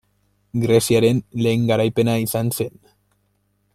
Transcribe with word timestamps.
Greziaren 0.61 1.21
lehen 1.47 1.67
garaipena 1.73 2.17
izan 2.25 2.51
zen. 2.59 2.75